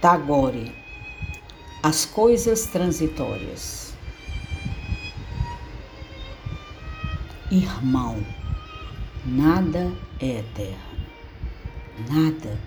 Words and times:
Tagore, 0.00 0.72
as 1.82 2.06
coisas 2.06 2.64
transitórias. 2.64 3.92
Irmão, 7.50 8.24
nada 9.26 9.92
é 10.18 10.38
eterno, 10.38 11.04
nada 12.08 12.58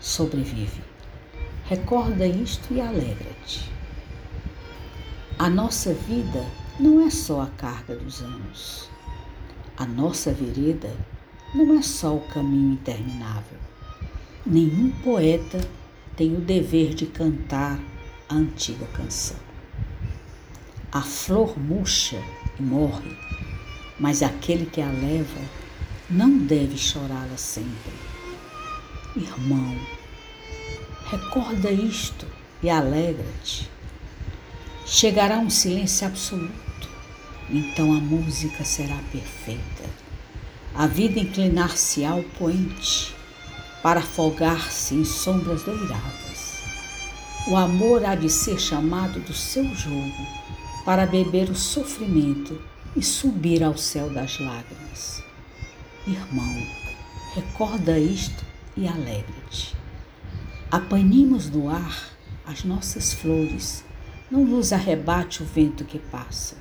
sobrevive. 0.00 0.82
Recorda 1.64 2.26
isto 2.26 2.74
e 2.74 2.78
alegra-te. 2.82 3.72
A 5.38 5.48
nossa 5.48 5.94
vida 5.94 6.44
não 6.78 7.06
é 7.06 7.08
só 7.08 7.40
a 7.40 7.46
carga 7.46 7.96
dos 7.96 8.20
anos. 8.20 8.90
A 9.78 9.86
nossa 9.86 10.30
vereda 10.30 10.94
não 11.54 11.78
é 11.78 11.80
só 11.80 12.16
o 12.16 12.28
caminho 12.28 12.74
interminável. 12.74 13.58
Nenhum 14.44 14.90
poeta 15.02 15.58
tem 16.16 16.36
o 16.36 16.40
dever 16.40 16.94
de 16.94 17.06
cantar 17.06 17.78
a 18.28 18.34
antiga 18.34 18.86
canção. 18.86 19.36
A 20.90 21.00
flor 21.00 21.58
murcha 21.58 22.22
e 22.58 22.62
morre, 22.62 23.16
mas 23.98 24.22
aquele 24.22 24.66
que 24.66 24.80
a 24.80 24.90
leva 24.90 25.40
não 26.10 26.38
deve 26.38 26.76
chorá-la 26.76 27.36
sempre. 27.36 27.92
Irmão, 29.16 29.76
recorda 31.06 31.70
isto 31.70 32.26
e 32.62 32.68
alegra-te. 32.68 33.70
Chegará 34.84 35.38
um 35.38 35.48
silêncio 35.48 36.06
absoluto, 36.06 36.88
então 37.48 37.92
a 37.92 38.00
música 38.00 38.64
será 38.64 38.98
perfeita. 39.10 39.88
A 40.74 40.86
vida 40.86 41.20
inclinar-se 41.20 42.04
ao 42.04 42.22
poente 42.22 43.14
para 43.82 44.00
afogar-se 44.00 44.94
em 44.94 45.04
sombras 45.04 45.64
doiradas. 45.64 46.62
O 47.48 47.56
amor 47.56 48.04
há 48.04 48.14
de 48.14 48.30
ser 48.30 48.58
chamado 48.58 49.18
do 49.20 49.34
seu 49.34 49.64
jogo 49.74 50.26
para 50.84 51.04
beber 51.04 51.50
o 51.50 51.54
sofrimento 51.54 52.60
e 52.94 53.02
subir 53.02 53.62
ao 53.62 53.76
céu 53.76 54.08
das 54.08 54.38
lágrimas. 54.38 55.22
Irmão, 56.06 56.66
recorda 57.34 57.98
isto 57.98 58.44
e 58.76 58.86
alegra-te. 58.86 59.74
Apanhemos 60.70 61.50
no 61.50 61.68
ar 61.68 62.10
as 62.46 62.64
nossas 62.64 63.12
flores, 63.12 63.84
não 64.30 64.44
nos 64.44 64.72
arrebate 64.72 65.42
o 65.42 65.46
vento 65.46 65.84
que 65.84 65.98
passa. 65.98 66.56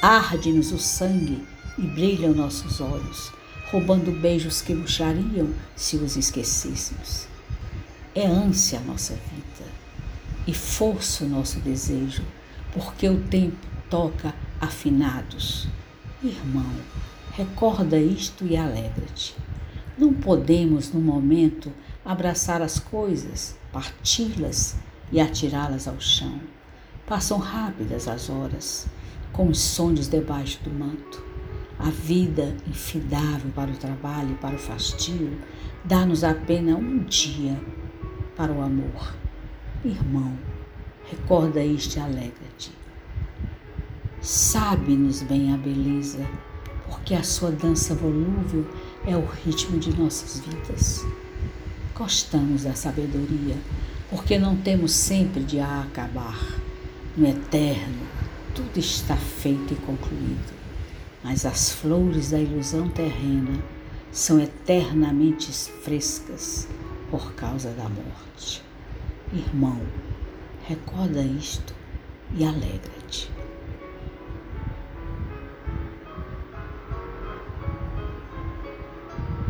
Arde-nos 0.00 0.72
o 0.72 0.78
sangue 0.78 1.46
e 1.78 1.82
brilham 1.82 2.32
nossos 2.32 2.80
olhos 2.80 3.32
roubando 3.72 4.12
beijos 4.12 4.60
que 4.60 4.74
murchariam 4.74 5.48
se 5.74 5.96
os 5.96 6.14
esquecêssemos. 6.14 7.26
É 8.14 8.26
ânsia 8.26 8.78
a 8.78 8.82
nossa 8.82 9.14
vida 9.14 9.70
e 10.46 10.52
força 10.52 11.24
o 11.24 11.28
nosso 11.28 11.58
desejo, 11.60 12.22
porque 12.74 13.08
o 13.08 13.18
tempo 13.22 13.56
toca 13.88 14.34
afinados. 14.60 15.66
Irmão, 16.22 16.70
recorda 17.32 17.98
isto 17.98 18.44
e 18.44 18.58
alegra-te. 18.58 19.34
Não 19.96 20.12
podemos, 20.12 20.92
no 20.92 21.00
momento, 21.00 21.72
abraçar 22.04 22.60
as 22.60 22.78
coisas, 22.78 23.56
parti-las 23.72 24.76
e 25.10 25.18
atirá-las 25.18 25.88
ao 25.88 25.98
chão. 25.98 26.38
Passam 27.06 27.38
rápidas 27.38 28.06
as 28.06 28.28
horas, 28.28 28.86
como 29.32 29.50
os 29.50 29.60
sonhos 29.60 30.08
debaixo 30.08 30.62
do 30.62 30.70
manto. 30.70 31.31
A 31.84 31.90
vida 31.90 32.54
infidável 32.68 33.50
para 33.56 33.72
o 33.72 33.76
trabalho 33.76 34.30
e 34.30 34.34
para 34.34 34.54
o 34.54 34.58
fastio 34.58 35.36
dá-nos 35.84 36.22
apenas 36.22 36.78
um 36.78 37.00
dia 37.00 37.60
para 38.36 38.52
o 38.52 38.62
amor. 38.62 39.12
Irmão, 39.84 40.38
recorda 41.10 41.64
isto 41.64 41.96
e 41.96 42.00
alegra-te. 42.00 42.70
Sabe-nos 44.20 45.22
bem 45.22 45.52
a 45.52 45.56
beleza, 45.56 46.24
porque 46.88 47.16
a 47.16 47.24
sua 47.24 47.50
dança 47.50 47.96
volúvel 47.96 48.64
é 49.04 49.16
o 49.16 49.26
ritmo 49.26 49.80
de 49.80 49.92
nossas 49.98 50.38
vidas. 50.38 51.04
Gostamos 51.96 52.62
da 52.62 52.74
sabedoria, 52.74 53.56
porque 54.08 54.38
não 54.38 54.56
temos 54.56 54.92
sempre 54.92 55.42
de 55.42 55.58
a 55.58 55.80
acabar. 55.80 56.38
No 57.16 57.26
eterno, 57.26 58.06
tudo 58.54 58.78
está 58.78 59.16
feito 59.16 59.74
e 59.74 59.76
concluído 59.78 60.61
mas 61.22 61.46
as 61.46 61.72
flores 61.72 62.30
da 62.30 62.38
ilusão 62.38 62.88
terrena 62.88 63.62
são 64.10 64.40
eternamente 64.40 65.52
frescas 65.52 66.68
por 67.10 67.34
causa 67.34 67.70
da 67.70 67.88
morte. 67.88 68.62
Irmão, 69.32 69.80
recorda 70.66 71.22
isto 71.22 71.74
e 72.34 72.44
alegra 72.44 72.92